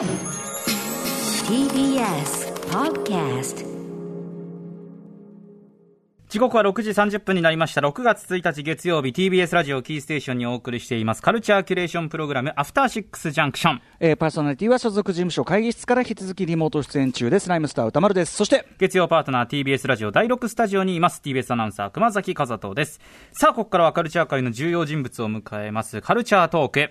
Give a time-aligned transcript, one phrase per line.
[0.00, 0.08] TBS
[2.70, 3.66] Podcast
[6.30, 7.82] 時刻は6時30分になりました。
[7.82, 13.82] 6月1日月曜日、TBS ラジオキーステーションにお送りしています、カルチャーキュレーションプログラム、アフターシックスジャンクション。
[14.00, 17.50] えーパーソナリティは所属事務所会議室から引き続きリモート出演中です。
[17.50, 18.36] ライムスター歌丸です。
[18.36, 23.00] そして、月曜パートナー TBS ラジオ第6スタジオにいます TBS アナウンサー熊崎和人です。
[23.32, 26.90] さあ、ここからはカルチャー界の重要人物を迎えます、カルチャートーク。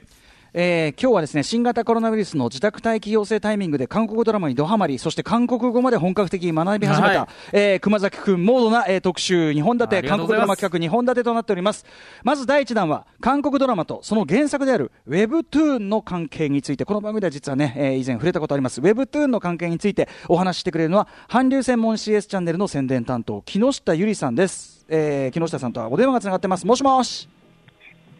[0.53, 11.85] えー今日はですね、新型コロナウイルスの自宅待機要請タイミングで韓国ドラマにドハマり、そして韓国語まで本格的に学び始めた、はいえー熊崎くんモードな、えー特集2本立あて、韓国ドラマ企画2本立てとなっております。
[12.23, 24.85] まず第1弾は、韓国ドラマとその原作である Webtoon の関係について、この番組では実はね、えー以前触れたことあります Webtoon の関係についてお話ししてくれるのは、韓流専門 CS チャンネルの宣伝担当、木下ゆりさんです。
[24.89, 26.65] えー木下さんとはお電話がつながってます。
[26.65, 27.38] もしもし。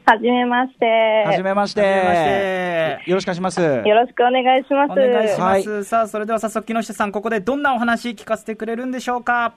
[0.09, 1.23] はじめまして。
[1.27, 2.99] はじめまして。
[3.05, 3.61] よろしくお願いします。
[3.61, 4.91] よろしくお願いします。
[4.91, 5.69] お願いします。
[5.69, 9.53] はさあ、それでは早速木下さん、ここでどんなお話聞かせてくれるんでしょうか？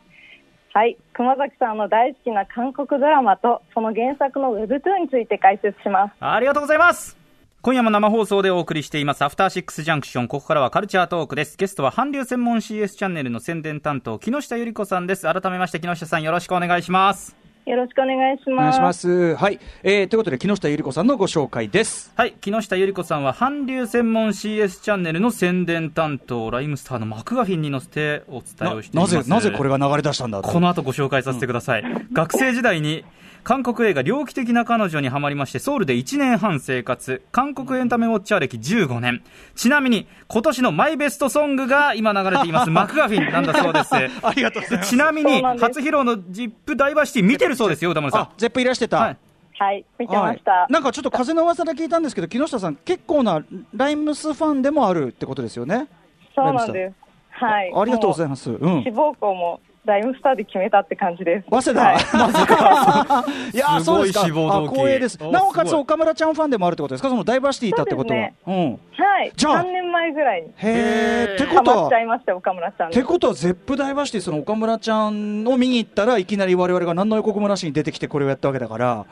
[0.74, 0.98] はい。
[1.14, 6.12] 熊崎さんの大好きな韓国ドラマと、その原作の Webtoon について解説します。
[6.20, 7.16] ありがとうございます。
[7.62, 10.28] 今夜も生放送でお送りしています、アフターシックスジャンクション。
[10.28, 11.56] ここからはカルチャートークです。
[11.56, 15.32] ゲストは韓流専門 CS チャンネルの宣伝担当、木下ゆり子さんです。
[15.32, 17.41] 改めまして木下さんよろしくお願いします。
[17.64, 18.76] よろしくお願いしお願います。
[18.76, 19.36] します。
[19.36, 19.60] はい。
[19.84, 22.12] えー、ということで、木下ゆり子さんのご紹介です。
[22.16, 29.14] はい、木下ゆり子さんは韓流専門 CS チャンネルの宣伝担当、ライムスターのマクガフィンに乗せてお伝えなをしています。
[29.14, 31.84] なぜ、なぜこれが流れ出したんだとこの後ご紹介させてください。
[32.12, 33.04] 学生時代に
[33.44, 37.22] 韓国映画猟奇的な彼女にハマりまして、ソウルで1年半生活。
[37.32, 39.22] 韓国エンタメウォッチャー歴15年。
[39.56, 43.94] ちなみに、今年のマイベストソングが今流れています、マクガフィンなんだそうです。
[44.22, 44.90] ありがとうございます。
[44.90, 48.98] ちなみに、初披露のジップダイバーシティ見てるそうですよ、歌丸さんあ。、ゼップいらしてた。
[48.98, 49.16] はい。
[49.58, 49.84] はい。
[49.98, 50.52] 見てました。
[50.52, 53.42] はいなんかちょっと風の噂で聞いたんですけど、木下さん、結構な
[53.74, 55.88] ライムスファンでもあるってことですよね。
[56.34, 56.94] そうなんです。
[57.30, 57.72] はい。
[57.74, 58.50] ありがとうございまます。
[58.52, 58.90] うん志。
[58.92, 61.46] 望校もライムスターで決めたって感じです。
[61.50, 63.24] 早稲田、はい まさか。
[63.52, 64.24] いやー、すごいそうですか。
[64.26, 65.18] 志望動機あ光栄です。
[65.20, 67.08] おなおかつ岡村ちゃんファンでもあるってことですか？
[67.08, 68.28] そのダイバーシティいたってことは。
[68.44, 68.70] そううん。
[68.72, 69.32] はい。
[69.34, 70.48] じゃあ3年前ぐらいに。
[70.56, 71.34] へー。
[71.34, 79.04] ってハことはちゃい、ました、岡村ちゃんにってことは、ゼップダイバーシティ、その岡村ちゃんを見に行ったらいきなり我々が何の予告もなしに出てきてこれをやったわけだから、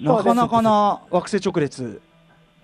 [0.00, 2.00] なかなかな惑星直列。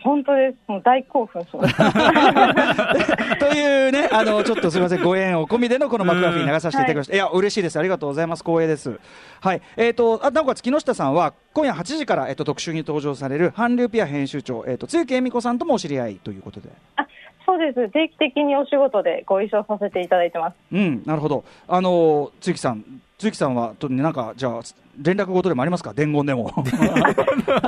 [0.03, 0.57] 本当です。
[0.67, 1.93] もう大興奮しました。
[3.37, 7.15] というね、あの、ちょっとすみません、ご縁を込みでのこのマクガフィン流させていただきました。
[7.15, 7.79] い、や、嬉しいです。
[7.79, 8.43] ありがとうございます。
[8.43, 8.99] 光栄です。
[9.41, 9.63] はい。
[9.77, 16.69] えっ、と、あなおかつ木下さんは、今夜8時から、えっ、と、特集に登場される、韓流ピア編集長、えっ、と、露木恵美子さんともお知り合いということで。
[16.97, 17.07] あ
[17.45, 17.89] そうです。
[17.91, 20.55] 定期的にお仕事でご一緒させていただいてます。
[20.73, 21.45] うん、なるほど。
[21.69, 22.85] あの、露木さん、
[23.19, 24.61] 露木さんは、となんか、じゃあ、
[25.01, 25.93] 連絡事でもありますか？
[25.93, 26.53] 伝言でも。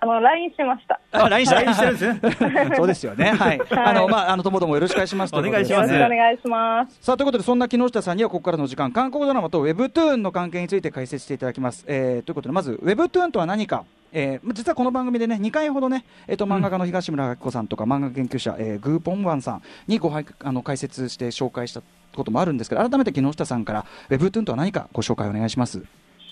[0.00, 1.00] あの、LINE しました。
[1.12, 1.54] あ、LINE した。
[1.56, 2.70] LINE してるんですね。
[2.76, 3.32] そうですよね。
[3.32, 3.60] はい。
[3.70, 5.34] あの、まあ、あの、ともどもよろしくお願いします。
[5.34, 6.98] お願いしますお願いします。
[7.00, 21.82] さあということでそんな木下さんにはここからの時間韓国ドラマと Webtoon の関係について解説していただきます、えーということでまず Webtoon とは何かえー実はこの番組でね2回ほどね、えー、と漫画家の東村明子さんとか漫画研究者、えーグーポンワンさんにごはいあの解説して紹介した
[22.14, 25.82] こともあるんですけど改めて木下さんから Webtoon とは何かご紹介お願いします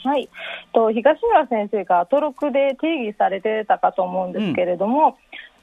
[0.05, 0.29] はい。
[0.73, 5.19] と東村先生がアトロクで定義されてたかと思うんですけれども、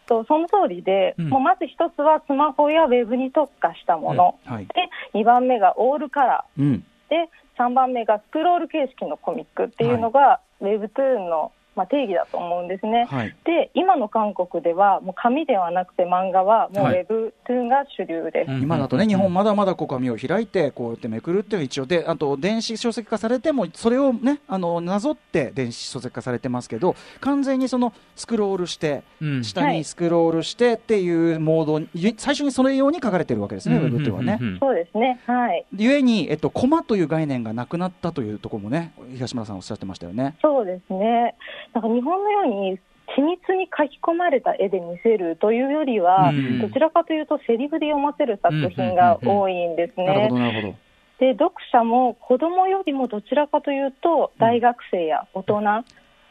[0.07, 1.29] とその通りで、うん。
[1.29, 4.53] もうまず一つはスマホやウェブに特化したもの、うん。
[4.53, 4.65] はい。
[4.65, 4.73] で
[5.13, 6.65] 2番目がオールカラうん。
[6.65, 13.07] ーで3番目がスクロール形式のコミックっていうのが、ウェブトゥーンの、まあ、定義だと思うんですね。
[13.09, 18.51] はいで今の韓国ではもう紙ではなくて漫画はもうウはいェブトゥーンが主流です。
[18.51, 34.37] うん今だとね、日本まだまだこう紙を開いて、こうやってめくるっていうのが一応で、あと電子書籍化されても、それをね、あのなぞって電子書籍化されてますけど、完全にそのスクロールして、うん下にスクロールしてっていうモードに、最初にそれ用に書かれてるわけですね、ウェブっていうのはね。
[34.41, 35.19] うんうんうんうんそうですね。
[35.25, 35.65] はい。
[35.75, 40.35] ゆえに、えっと、コマという概念がなくなったというところもね、東村さんおっしゃってましたよね。
[40.41, 41.35] そうですね。
[41.73, 42.79] なんか日本のように
[43.17, 46.61] 緻密に書き込まれた絵で見せるというよりは、うん。
[46.61, 50.77] どちらかというとセリフで読ませる作品が多いんですね。
[51.19, 55.61] で読者も子供よりもどちらかというと大学生や大人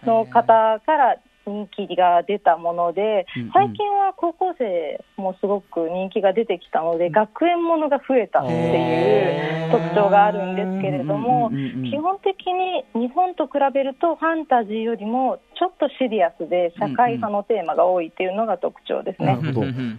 [0.05, 1.17] の方から
[1.49, 3.51] 人気が出たものでうんうん。
[3.53, 19.37] 最近は高校生もすごく人気が出てきたので学園ものが増えたっていう特徴があるんですけれどもうんうんうんうん基本的に日本と比べるとファンタジーよりもちょっとシリアスで社会派のテーマが多いっていうのが特徴ですね。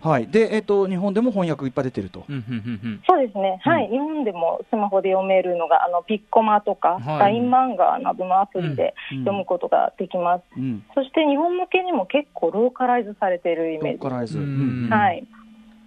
[0.01, 0.27] はい。
[0.27, 2.23] で、えっと、日本でも翻訳いっぱい出てると。
[2.29, 3.91] うんうんうんそうですね、はい、うん。
[3.91, 7.19] 日本でもスマホで読めるのが、あのピッコマとか、はい。
[7.33, 9.19] LINE 漫画などのアプリでうん。
[9.19, 10.43] 読むことができます。
[10.55, 10.83] うん。
[10.95, 13.99] そして日本向けにも結構ローカライズされているイロメージ。
[13.99, 14.37] ーカライズ。
[14.37, 14.85] うん。
[14.85, 15.25] うんはい、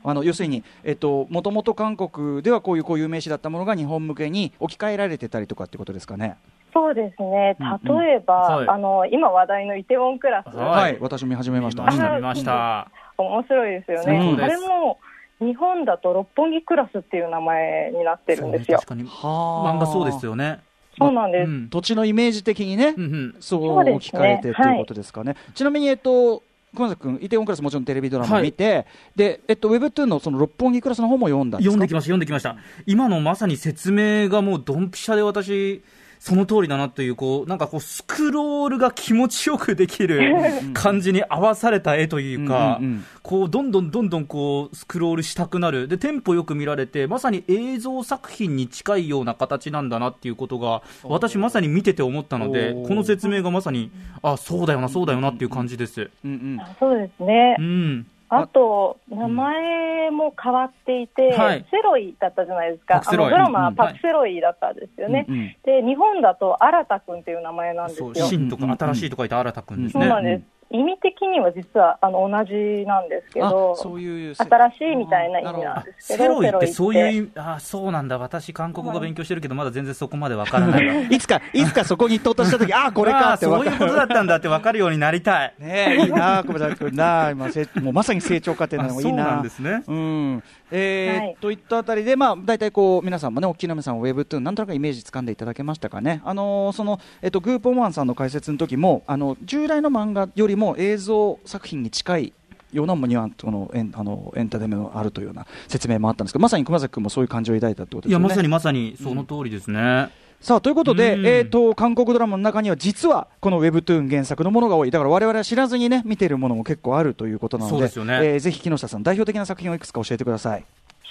[0.04, 6.36] あの要するに、えっと、もともと韓国ではこういう固有名詞だったものが日本向けに置き換えられてたりとかってことですかね？
[6.74, 8.68] そうですね、うん例えば、はい。
[8.68, 10.94] あの今話題のイテウォンクラス、ははい。
[10.94, 11.82] い、私見始めました。
[11.84, 12.90] 見ました。
[13.18, 14.44] 面白いですよそうね、です。
[14.44, 14.98] あれも
[15.38, 18.78] 日本だと六本木クラスっていう名前になってるんですよ。
[18.78, 19.04] 確かに。
[19.04, 19.74] はあ。
[19.74, 20.60] 漫画そうですよね
[20.98, 21.68] そうなんです、うん。
[21.68, 23.34] 土地のイメージ的にね、うんうん。
[23.40, 25.36] そう置き換えてっていうことですかね。
[25.54, 26.42] ちなみに、えっと、
[26.74, 31.72] 熊崎君、イテウォンクラスもちろんテレビドラマ見て、で、えっと、ウェブトゥーンのその六本木クラスの方も読んだんですか？
[31.72, 32.56] 読んできました、読んできました。
[32.86, 35.82] 今のまさに説明がもうドンピシャで私、
[36.22, 40.36] その通りだなという、こう、なんかこう、スクロールが気持ちよくできる
[40.72, 42.80] 感じに合わされた絵というか
[43.24, 45.88] こう、どんどんどんどんこう、スクロールしたくなる。
[45.88, 53.90] で、テンポよく見られて、まさに映像作品に近いような形なんだなっていうことが、私まさに見てて思ったので、この説明がまさに、
[54.22, 56.08] あ、そうだよな、そうだよなっていう感じです。
[56.24, 58.06] うんうんそうですね、うん。
[58.34, 61.66] あと、名前も変わっていて、はい。
[61.70, 65.56] セロイだったじゃないですか、あのドラマはうんパクセロイだったんですよね、うんうん。
[65.64, 68.14] で日本だと新田君っていう名前なんですよ。
[68.14, 70.04] 新とか新しいとか言った新田くんですね。
[70.04, 70.42] そうなんです。
[70.72, 80.94] 意味的には実はあの同じなんですけどあ、そういう新しいみたいな意味なんあですけど、セロイってそういうセ意味、あそうなんだ、私、韓国語勉強してるけど、まだ全然そこまでわからないわ。
[81.10, 83.44] いつか、いつかそこに到達したとき、ああ、これかって。
[83.44, 85.54] そういうことだったんだって分かるようになりたい。
[85.58, 89.24] ねえ いいな、小林君な、今せもうまさに成長過程なのがいいな。
[89.24, 89.82] なんですね。
[89.86, 90.42] うん
[90.72, 102.32] えーはいといったあたりで、まあ、大体こう皆さんもね、おっきな皆さん、ウェブトゥーン、なんとなくイメージ掴んでいただけましたかね、あのーそのえっと、グーポンワンさんの解説の時もあの、従来の漫画よりも映像作品に近い
[102.72, 108.28] ようなもにはこのエンあのエンターテインメントがあるというような説明もあったんですけど、まさに熊崎君もそういう感情を抱いたってこといや、ですよね。
[108.28, 110.10] まさにまさにその通りですね。
[110.40, 120.64] さあということで、うんえー、と韓国ドラマの中には実はこのウェブトゥーン原作のものが多いだから我々は知らずにね見ているものも結構あるということなのでそうですよねえーぜひ木下さん代表的な作品をいくつか教えてください。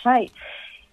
[0.04, 0.30] はい。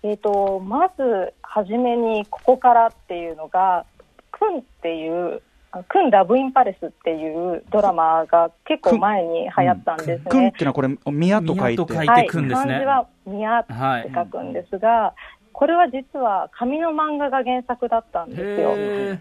[0.03, 3.85] えっ、と、まず、はじめに、ここからっていうのが、
[4.31, 5.41] クンっていう、あ
[5.89, 10.53] クンラブインパレスっていうドラマが結構前に流行ったんですくんっね。
[10.53, 14.13] ていうのはこれ宮と書いて書いてはい、くんですね漢字は宮ってはい。
[14.15, 15.15] 書くんですが、
[15.53, 18.75] これは実は紙の漫画が原作だったんですよ。
[18.77, 19.19] へ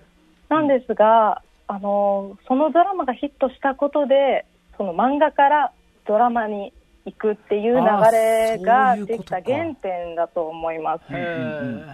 [0.50, 4.46] なんですが、あのそのドラマがヒットしたことで、
[4.78, 5.72] その漫画から
[6.08, 6.72] ドラマに
[7.06, 7.82] 行くっていう流
[8.12, 11.02] れができた原点だと思います。
[11.12, 11.86] ーへ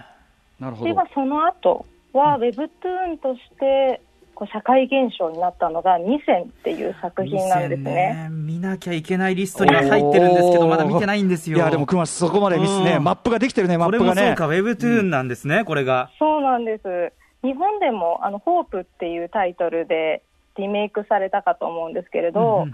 [0.60, 4.00] なるほどではその後は、ウェブトゥーンとして
[4.34, 7.24] こう社会現象になったのが「二線」っていう作ー。
[7.26, 8.28] 品なんですね。
[8.30, 11.56] 見なきゃいけないリストには入ってるんですけど、まだ見てないんですよ。
[11.56, 16.10] いやでも熊そこまでミスね、うんマップができてるねマップがねこれもそうか、ウェブトゥーンなんですね、これが。
[16.18, 20.22] そうなんです日本でもあの「ホープっていうタイトルで
[20.56, 22.72] リメイクされたかと思うんですけれど、うんうん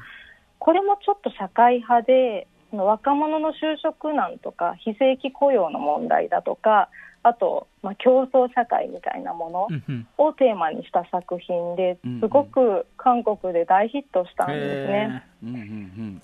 [0.60, 6.90] これもちょっと社会派で若者の就職難とか非正規雇用の問題だとか
[7.22, 9.68] あと、まあ、競争社会みたいなもの
[10.16, 15.24] をテーマにした作品でうんすごく韓国で大ヒットしたんですね。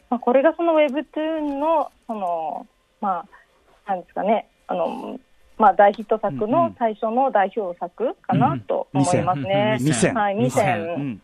[0.08, 2.66] まあ、これがそのウェブトゥーンのその、
[3.00, 3.24] ま
[3.86, 5.20] あ、なんですかねあの、
[5.58, 9.76] まあ、大ヒット作の最初の代表作かなと思いますね。
[10.96, 11.22] うんうん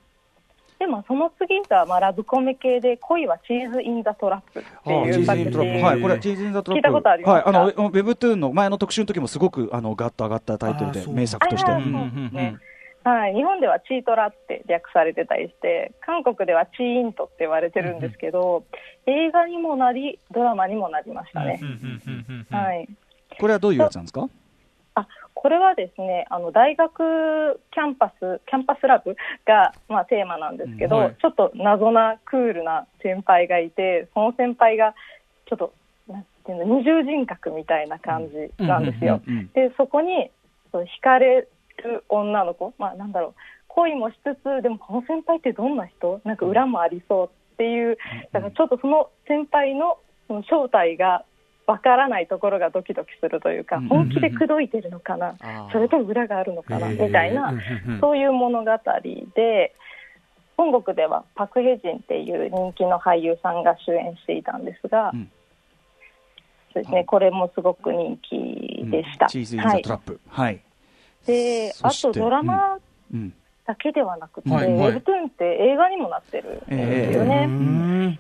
[0.83, 7.51] でもその次がまあラブコメ系で恋はチーズ・イン・ザ・トラップってあチーズインザトラップ、作品はい、これ、チーズインザトラップ、聞いたことありますか？
[7.53, 11.71] はい、あの、ウェブトゥーンの前の特集の時もすごく、あの、ガッと上がったタイトルで名作として。
[11.71, 18.65] はい、日本ではチートラって略されてたりして韓国ではチーイントって言われてるんですけど、
[19.07, 21.61] 映画にもなりドラマにもなりましたね。
[21.63, 21.69] うん。
[21.69, 22.57] うんうんうんうん。
[22.57, 22.89] はい。
[23.39, 24.23] これはどういうやつなんですか？
[24.23, 24.29] あ
[25.43, 31.17] これはですねあの大学キャンパスキャンパスラブが、まあ、テーマなんですけど、はい。
[31.21, 34.95] ちょっと謎なクールな先輩がいてその先輩が
[35.49, 35.73] ちょっと
[36.07, 39.21] なんていうの二重人格みたいな感じなんですよ。
[39.27, 40.31] うんうんでそこに
[40.71, 43.35] そう惹かれる女の子、まあ、なんだろう
[43.67, 46.21] 恋もしつつでもこの先輩ってどんな人？
[46.25, 47.99] なんか裏もありそうっていう
[48.31, 51.25] だからちょっとその先輩のその正体が
[51.67, 55.37] わからないところがドキドキするというかうん本気で口説いてるのかな？
[55.73, 56.89] それとも裏があるのかな？
[56.89, 57.55] みたいな。
[58.01, 58.71] そういう物語
[59.35, 59.75] で
[60.57, 65.31] 本国ではパク・ヘジンっていう人気の俳優さんが主演していたんですが、うん。
[66.73, 69.27] そうですね、これもすごく人気でした。
[69.27, 69.83] チーズインはい。
[69.83, 70.21] ザトラップ。
[70.29, 70.61] はい。
[71.27, 72.79] であとドラマ
[73.13, 73.33] うん。
[73.65, 78.19] だけではなくて、ウェブトゥーンって映画にもなってるんですようね。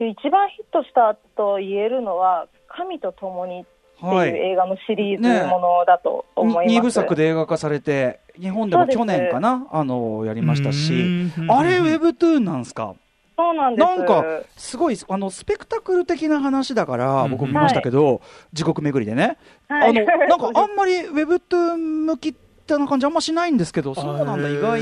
[0.00, 2.46] 一番ヒットしたと言えるのは
[2.78, 3.68] 「神と共に」って
[4.00, 4.28] はい。
[4.28, 6.74] いう映画のシリーズものだと思います。
[6.74, 11.04] 二部作で映画化されて、日本でも去年かな、あの、やりましたし、
[11.48, 12.94] あれ、ウェブトゥーンなんですか？
[13.36, 13.86] そうなんです。
[13.88, 14.24] なんか、
[14.56, 18.20] すごい、あの、スペクタクル的な話だから、うん僕見ましたけど、
[18.52, 19.36] 時刻巡りでね。
[19.68, 19.90] はい。
[19.90, 22.32] あの、なんか あんまりウェブトゥーン向きっ
[22.66, 24.80] てな感じあんましないんですけど、そうなんだ、意外。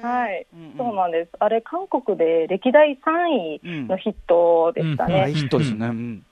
[0.00, 0.74] はい、うんうん。
[0.78, 1.30] そうなんです。
[1.40, 5.14] あれ、韓国で歴代3位のヒットでしたね。
[5.22, 5.86] 大ヒットですね。
[5.86, 6.22] うん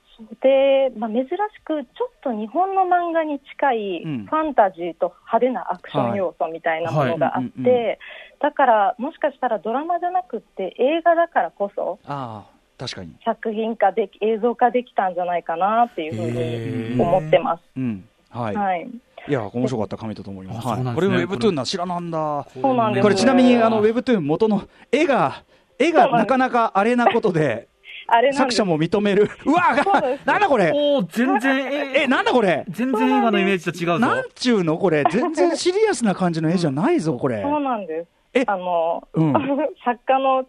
[0.40, 1.28] で、まあ、珍し
[1.64, 7.98] く、ちょっと日本の漫画に近いうんファンタジーと派手なアクション要素みたいなものがあって、
[8.40, 13.14] だから、もしかしたらドラマじゃなくって映画だからこそ、ああ、確かに。
[13.24, 17.62] 作品化でき、映像化できたんじゃないかなっていうふうに思ってます。
[17.76, 18.08] うん。
[18.30, 18.56] はい。
[18.56, 18.88] はい。
[19.28, 20.56] いや、面白かった、神とともにも。
[20.56, 20.64] はい。
[20.66, 22.46] あそうなんですねこれもウェブトゥーンな、知らなんだ。
[22.52, 25.44] そうなんですこれちなみに、あの、ウェブトゥーン元の絵が、
[25.78, 27.68] 絵がなかなかあれなことで、
[28.08, 29.30] あれ作者も認める。
[29.44, 29.62] うわ
[30.24, 33.98] なんだこれおー全然、え え、なんだこれ全然映画のイメージと違うぞ。
[33.98, 35.04] なんちゅうのこれ。
[35.10, 37.42] 全然シリアスな感じの絵じゃないぞ、これ。
[37.42, 38.08] そうなんです。
[38.34, 39.32] えあの、うん
[39.84, 40.44] 作家の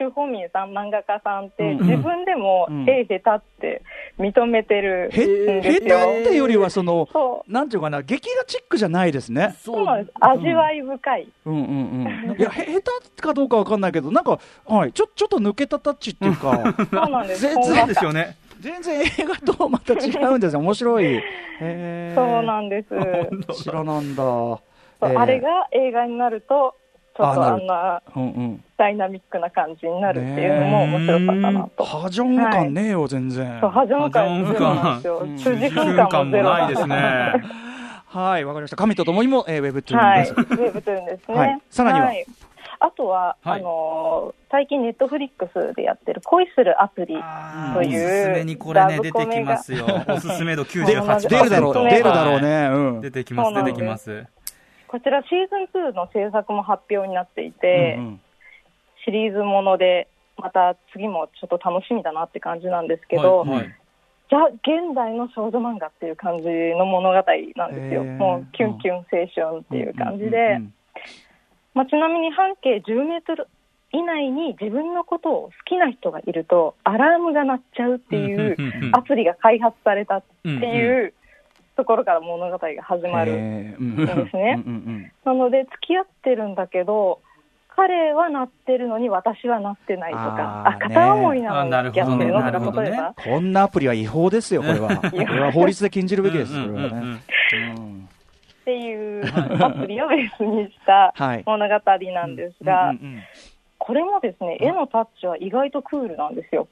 [0.00, 3.82] チュ・ホミンさん、漫画家さんって、うん自分でもうん絵下手って
[4.18, 5.98] 認めてるへ、んで下すよ。
[5.98, 7.06] 手ってよりは、その、
[7.46, 9.56] なんていうかな、劇画チックじゃないですね。
[9.60, 10.12] そうなんです。
[10.20, 11.28] 味わい深い。
[11.44, 11.60] うんうん
[12.30, 12.40] うん。
[12.40, 12.80] いや、へ下
[13.16, 17.42] 手かどうかわかんないけど、なんか、はい、ちょ、ちょっと抜けたタッチっていうか、 そうなんです。
[17.42, 18.36] 全然ですよね。
[18.60, 20.60] 全然映画とまた違うんですよ。
[20.60, 21.22] 面白い。
[21.58, 23.62] そうなんです。
[23.62, 24.22] 知らなんだ。
[25.02, 26.74] あれが映画になると、
[27.20, 28.02] ちょっとあんな。
[28.76, 31.84] ダイナミックな感じになるっていうのも面白かったなと。
[31.84, 33.58] ハジョン感ねえよ、全然。
[33.60, 35.38] そう、始まるからゼロなんですようん。
[35.38, 36.96] 数時分間間ももゼロないですね。
[38.06, 38.76] はい、わかりました。
[38.76, 40.34] 神とともにも、えー、ウェブトゥーはい、ンです。
[40.34, 41.36] ウェブトゥーンですね。
[41.36, 42.12] はいさらには
[42.82, 47.14] あとは、はいあのー最近ネットフリックスでやってる恋するアプリ。
[47.72, 49.86] というおすすめにこれね、出てきますよ。
[50.08, 51.28] おすすめ度で98%。
[51.28, 52.68] 出るだろう、ね出るだろうね。
[52.72, 53.00] うん。
[53.00, 54.26] 出てきます、出てきます。
[54.90, 58.20] こちらシーズン2の制作も発表になっていて、うんうん。
[59.04, 63.76] シリーズもので、また次もちょっと楽しみだなって感じなんですけど、はいはい。
[64.28, 66.44] じゃあ現代の少女漫画っていう感じ
[66.76, 67.22] の物語な
[67.68, 68.02] んですよ。
[68.02, 68.16] へー。
[68.16, 70.58] もうキュンキュン青春っていう感じで、
[71.74, 73.46] まあ、ちなみに半径10メートル
[73.92, 78.56] 以内に自分のことを好きな人がいるとアラームが鳴っちゃうっていう
[78.92, 81.14] アプリが開発されたっていう
[81.80, 83.32] ところから物語が始まる。
[83.32, 83.96] ん。
[83.96, 84.62] ですね。
[85.24, 87.20] なので付き合ってるんだけど
[87.74, 94.94] 彼はなってるのに私はなってないとか、あね片思いなのにあなる付き合ってるのとか、例えばこんなアプリは違法ですよ、これは。
[94.96, 97.20] これは法律で禁じるべきです、これはね。
[97.76, 98.08] うん
[98.60, 99.24] っていう
[99.64, 101.42] アプリをベースにしたはい。
[101.46, 101.74] 物語
[102.12, 102.92] なんですが、
[103.78, 106.68] これもですね、絵のタッチは意外とクールなんですよ。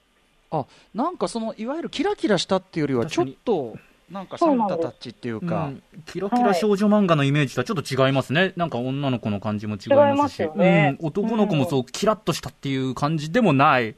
[0.50, 3.76] あなんかそのいわゆるキラキラしたっていうよりはちょっと
[4.10, 8.52] なんかサンタタッチっていうかうんキラキラ少女漫画のイメージとはちょっと違いますね。
[8.56, 10.42] なんか女の子の感じも違いまますすし。
[10.42, 13.94] よねうん男の子もそう、キラッとしたっていう感じでもない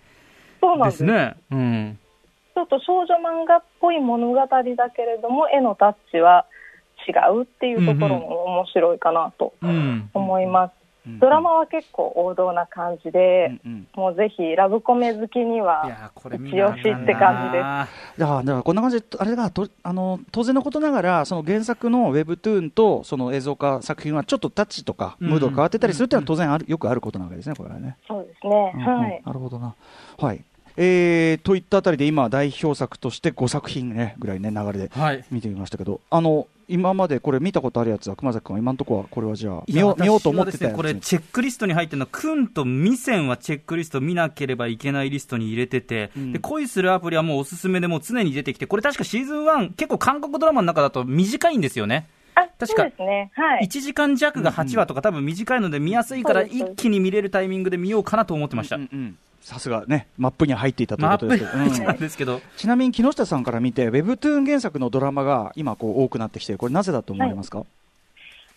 [0.85, 1.35] ですね。
[1.51, 1.99] うん。
[2.55, 4.47] ちょっと少女漫画っぽい物語だ
[4.91, 6.45] けれども、絵のタッチは
[7.09, 10.11] 違うっていうところも面白いかなとうん。
[10.13, 10.73] 思います。
[11.07, 17.87] うんドラマは結構王道な感じでう、んうんもうぜひラブコメ好きにいは、やーこれ見一押しって感じですだか
[18.19, 27.97] らだからこんな感じであれがとあの当然のことながらその原作のウェブトゥーンとその映像化作品はちょっとタッチとかうんムードが変わってたりするっていうのは当然あるよくあることなわけですねこれはね。
[28.07, 28.73] そうですね。
[28.75, 29.23] うんうんはい。
[29.25, 29.75] なるほどな。
[30.19, 30.45] はい。
[30.77, 35.25] えー、といったあたりで今代表作として5作品ねぐらいね流れではい。
[35.31, 52.09] 見てみましたけどあの今までこれ見たことあるやつは熊崎君は今のところはこれはじゃあ見よう見ようと思ってたやつこれチェックリストに入ってるのは、くんとミセンはチェックリスト見なければいけないリストに入れてて、うんで恋するアプリはもうおすすめでもう常に出てきて、これ確かシーズン1、結構韓国ドラマの中だと短いんですよね。
[52.37, 53.33] あ、確かそうですね。
[53.35, 53.67] はい。
[53.67, 58.77] 1時間弱が8話とか、多分短いので見やすいから一気に見れるタイミングで見ようかなと思ってました。
[58.77, 61.97] うんうんさすがねマップには入っていたということですけど、うんなん。
[61.97, 67.65] ですけど、ちなみに木下さんから見て、ウェブトゥーン原作のドラマが今こう多くなってきてこれなぜだと思いますか、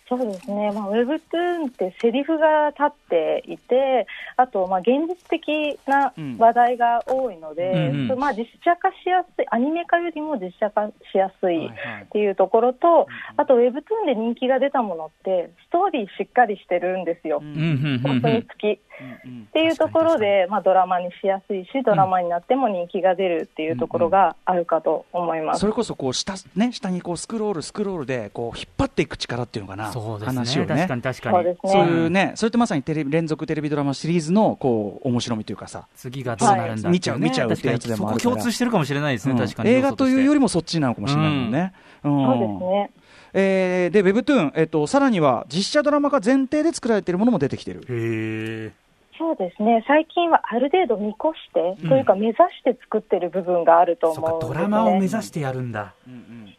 [0.08, 12.02] そうですね、まあ、ウェブトゥーンってセリフが立っていて、あと、まあ、現実的な話題が多いので、うんうんそれまあ、実写化しやすい、アニメ化よりも実写化しやすいはいはい。
[12.04, 17.38] っていうところと、あと、ウェブトゥーンで人気が出たものって、ストーリーしっかりしてるんですよ。
[17.42, 17.98] ううんんうんうん。
[18.00, 18.78] 本当に好き。
[19.24, 25.60] うんっていうところで、まあ、ドラマにしやすいし、ドラマになっても人気が出るっていうところがあるかと思います。
[25.60, 31.54] それこそこう下,、ね、下にこうスクロール、スクロールでこう引っ張っていく力っていうのかな、そうです話をね、確かに確かにそうで。
[31.54, 31.92] すそうね。
[31.92, 39.70] いうね、それってまさにテレビ連続テレビドラマシリーズのこう面白みというかさ、次がどうなるんだ見ちゃう見ちゃうってやつでもあるから確かにそこ共通してるかもしれないですね、うん確かに。
[39.70, 41.72] 映画というよりりもそっちなのかもしれないもんね。
[42.04, 42.90] うんそうですね。
[43.36, 47.80] えーで、ウェブトゥーン、えっと、さらには実写ドラマ化前提で作られているものも出てきてる。
[47.80, 48.72] へえ。
[49.16, 49.84] そうですね。
[49.86, 51.88] 最近はある程度見越して、うん。
[51.88, 55.94] というか目指して作ってる部分があると思うんです、ね、かドラマを目指してやるんだ、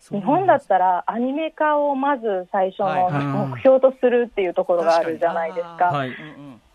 [0.10, 6.12] 日本だったらアニメ化をまず最初はいの目標とするっていうところがあるじゃないですか、はい。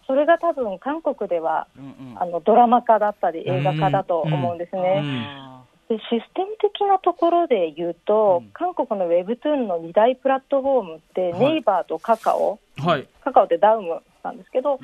[0.07, 2.23] それが多分韓国ではうんうん。
[2.23, 5.61] あのドラマ化だったり映画化だと思うんですね、うん
[5.91, 8.51] でシステム的なところで言うと、うん。
[8.53, 11.41] 韓国のウェブトゥーンの2大プラットフォームって、はい。
[11.41, 12.61] ネイバーとカカオ。
[12.79, 13.09] はい。
[13.25, 14.79] カカオってダウムなんですけど、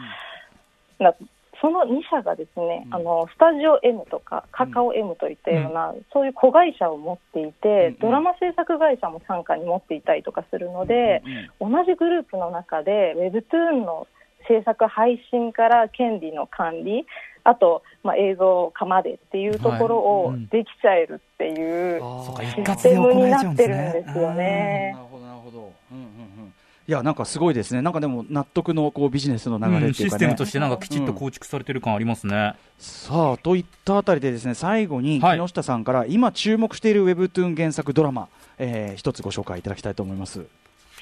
[0.99, 1.15] な
[1.61, 2.95] その2社がですね、うん。
[2.95, 11.23] あのスタジオ M とかカカオ M といったような、そういう子会社を持っていて、うんドラマ制作会社も傘下に持っていたりとかするので、
[11.61, 14.07] 同じグループの中で Webtoon の
[14.49, 17.07] 制作配信から権利の管理
[17.47, 20.37] あと、まあ、映像化までっていうところをはい。
[20.37, 20.47] うん。
[20.49, 22.01] できちゃえるっていう
[22.43, 24.93] システムになってるんですよね。
[24.95, 26.07] なるほどなるほど、うんうんう
[26.49, 26.55] ん、
[26.89, 27.83] いやなんかすごいですね。
[27.83, 35.39] なんかでも納得のこうビジネスの流れうんっていうかね、システムとしてなんかきちっと構築されてる感ありますね、さあといったあたりでですね最後にはい。
[35.39, 38.29] 木下さんから今注目しているウェブトゥーン原作ドラマ、
[38.59, 40.47] えー一つご紹介いただきたいと思います。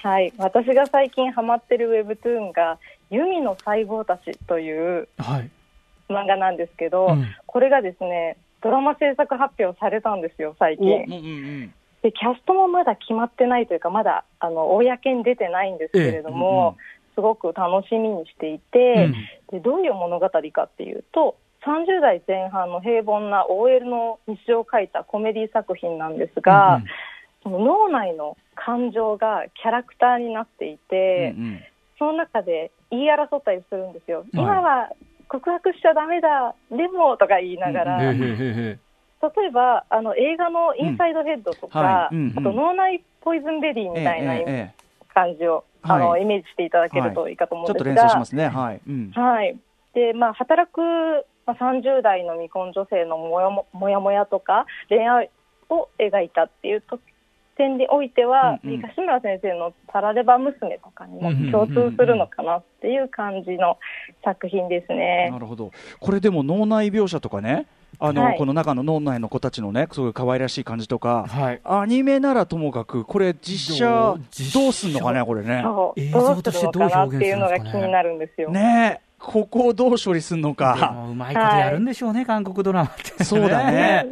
[0.03, 2.79] はい、私が最近ハマってる Webtoon が
[3.11, 5.51] 「ユミの細胞たち」というはい、
[6.09, 7.27] 漫画なんですけど、うん。
[7.47, 11.05] これがですねドラマ制作発表されたんですよ最近。
[11.05, 11.75] うんうん
[12.05, 16.77] でキャストもまだ決まってないというかまだあの公に出てないんですけれども、
[17.15, 19.11] すごく楽しみにしていて、
[19.51, 26.83] でどういう物語かっていうと30代前半の平凡な OL の日常を書いたコメディ作品なんですが、
[27.43, 31.61] その脳内の感情がキャラクターになっていて、うんうん。
[31.99, 34.91] その中で言い争ったりするんですよ、今は
[35.29, 38.13] 告白しちゃだめだ、でもとか言いながら、
[39.37, 42.15] 例えばあの映画のインサイドヘッドとか、うんはい。
[42.15, 42.39] うんうん。
[42.39, 44.75] あと脳内ポイズンベリーみたいなええええ。
[45.15, 48.49] 感じを、あのはいイメージしていただけるといいかと思うんですが、連想しますね。
[48.49, 49.11] はい、うん。
[49.13, 49.57] はい。
[49.95, 50.81] でまあ、働く、
[51.47, 55.31] まあ、30代の未婚女性のもやももやもやとか恋愛
[55.69, 56.99] を描いたっていうと
[57.57, 58.77] 点においては、うんうん。
[58.79, 63.79] 東村先生の「タラレバ娘」とかにも共通するのかなっていう感じの
[64.23, 65.31] 作品ですね。
[65.31, 65.71] なるほど。
[66.01, 67.67] これでも脳内描写とかね
[67.99, 68.39] あの、はい。
[68.39, 71.61] この中の脳内の子たちのねすごい可愛らしい感じとか、はい。
[71.65, 73.85] アニメならともかくこれ実写
[74.55, 75.65] どうすんのかねこれね。
[75.97, 76.23] 映どう。
[76.23, 77.87] す像としてるのかなっていうのが気どう表現するんですかね。
[77.87, 78.51] になるんですよ。
[78.51, 84.07] ねえここをどう処理すんのでかもうまいことやるんでしょうね、韓国ドラマって、そうだね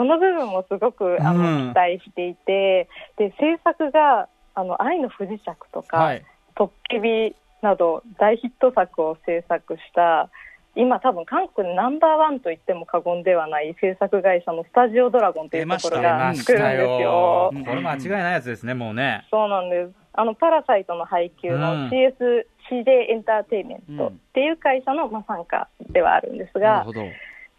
[0.00, 6.24] そこの部分もすごくあの、うん期待していてで制作があの愛の不時着とか、はい、
[6.56, 10.30] トッケビなど大ヒット作を制作した
[10.74, 17.50] 今多分韓国でナンバーワンと言っても過言ではない制作会社のスタジオドラゴンというところ出が作るんですよ。
[17.52, 19.26] うんこれ間違いないやつですね、もうね。
[19.30, 19.92] そうなんです。
[20.14, 26.86] あのパラサイトの配給うんの CS、CJ エンターテインメントっていう会社の、まあ、傘下ではあるんですが、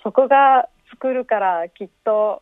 [0.04, 2.42] そこが作るからきっと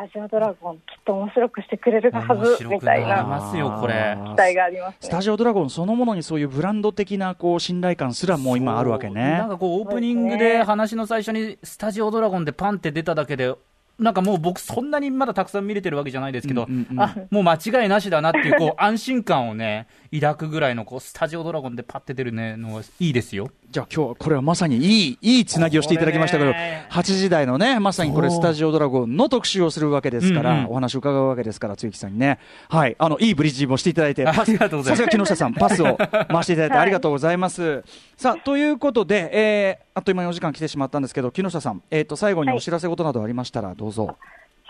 [0.00, 4.16] アジアドラゴンきっと面白くしてくれるは面ずみたいなますよ、これ。
[4.16, 4.96] 期待がありますね。
[5.00, 13.52] スタジオドラゴンそのものにそういうブランド的なこう信頼感すらもう今あるわけねなんかこう、オープニングで話の最初にスタジオドラゴンでパンって出ただけで、
[13.98, 23.50] なんかもう僕、そんなにまだたくさん見れてるわけじゃないですけど、うんうんうんあもう間違いなしだなっていう、こう、安心感をね、抱くぐらいの、こう、スタジオドラゴンでパッて出るね、のはいいですよ。
[23.70, 30.62] じゃあ今日はこれはまさにいいいいつなぎをしていただきましたけど、これね8時台のねまさにこれスタジオドラゴンの特集をするわけですから、うんう。
[30.62, 32.38] んお話を伺うわけですから露木さんにね。
[32.70, 32.96] はい。
[32.98, 34.24] あのいいブリッジもしていただいて。
[34.24, 37.84] さすが木下さんパスを回していただいてはいありがとうございます、
[38.16, 44.16] さあということで、えーあっという間にお時間来てしまったんですけど木下さん、えー、と最後にお知らせ事などありましたらどうぞ、はい、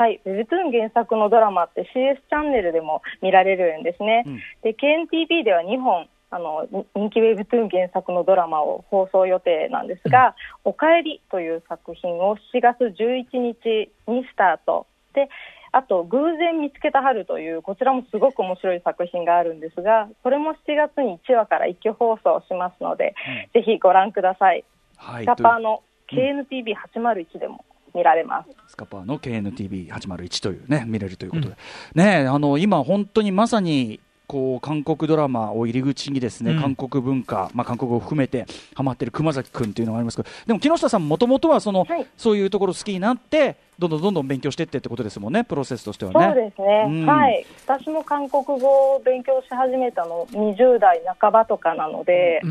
[0.07, 4.25] ウェブトゥーン原作のドラマって CS チャンネルでも見られるんですね。
[4.27, 4.37] うん。
[4.63, 10.35] で KNTV では2本あのに人気ウェブトゥーン原作のドラマを放送予定なんですが
[10.65, 14.87] 「おかえり」という作品を7月11日にスタート。
[15.15, 15.29] で
[15.71, 23.15] あと「偶然見つけた春」というこちらもすごく面白い作品があるんですがこれも7月に1話から一挙放送しますので、
[23.55, 24.65] ぜひご覧ください。
[24.97, 25.25] はい。
[25.25, 28.51] スカパーの KNTV801 でも見られます。
[28.69, 31.57] スカパーの KNTV801 というね見れるということで、
[31.95, 36.61] ねあの今本当にまさにこう韓国ドラマを入り口にですね、うん。
[36.61, 42.07] 韓国文化、まあ、韓国語を含めてハマってる熊崎君というのがありますけどでも木下さんもともとはその、はい。
[42.17, 46.35] そういうところ好きになってどんどんどんどん勉強していってってことですもんねプロセスとしてはそうね。
[46.35, 47.07] ですね、うん。
[47.07, 52.43] はい、私も韓国語を勉強し始めたの20代半ばとかなので、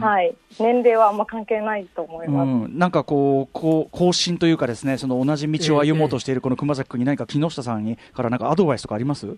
[0.00, 2.46] はい、年齢はあんま関係ないと思いうます。
[2.46, 9.30] ん、なんかこうこう更新というかですねその同じ道を歩もうとしているこの熊崎君に何か木下さんにからなんかアドバイスとかあります、あ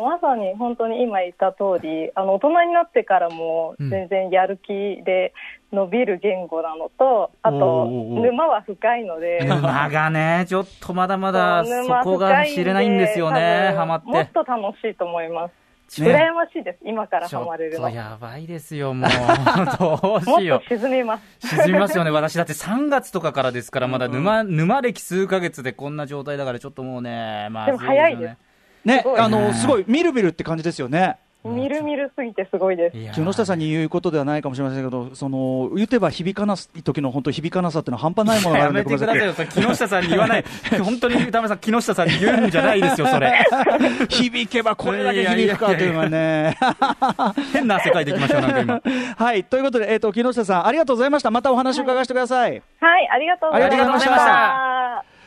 [0.00, 5.32] まさに本当に今言った通り、あの大人になってからも全然やる気で
[5.72, 14.02] 伸びる言語なのと、あおと沼は深いので、沼がね、ちょっとまだまだそ沼こが知れないんですよね、ハマっ。
[14.04, 15.52] もってと楽しいと思います。
[15.98, 17.90] ね羨ましいです、今からハマれるの。
[17.90, 19.10] やばいですよ、もう。
[20.00, 21.56] どうしよっと沈みます。
[21.56, 21.58] う。
[21.62, 22.10] 沈みますよね。
[22.10, 28.49] 私だって3月とかからですから、まだ沼、沼歴数ヶ月でこんな状態だから、ちょっともうね、まずいでも早いです
[28.84, 31.16] ねすごいあのすごいみるみるって感じですよね。
[31.42, 33.12] みるみるすぎてすごいです。
[33.14, 40.44] 木下さんに言うことではないかもしれませんけど、その言ってば響かない時の本当響かなさっていうのは半端ないものがあやるんでめてくださいよ、木下さんに言わない、
[40.84, 43.46] 本当に歌丸さん、木下さんに言うんじゃないですよ、それ、
[44.10, 46.58] 響けばこれだけ響くかというのはね。
[47.54, 48.82] 変な世界でいきましょう、なんか今。
[49.16, 52.62] はいということで、えー、と木下さん、ありがとうございました、またお話を伺わせてください。
[52.80, 53.76] はい、ありがとうございました。
[53.76, 55.19] ありがとうございました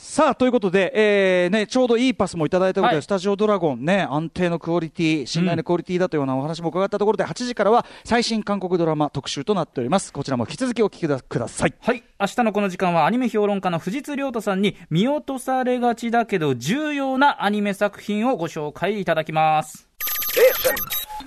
[0.00, 10.12] さあということで、えーね、ちょうどいいパスもいただいたことで、はいスタジオドラゴン、ね、安定のクオリティ、信頼のクオリティだというようなお話も伺ったところで、8時からは最新韓国ドラマ特集となっております。
[10.12, 11.74] こちらも引き続きお聞きくだください。
[11.80, 12.04] はい。
[12.20, 19.88] 明日のこの時間はアニメ評論家の藤津亮太さんに見落とされがちだけど重要なアニメ作品をご紹介いただきます。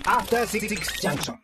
[0.06, 0.70] After Six
[1.02, 1.36] Junction.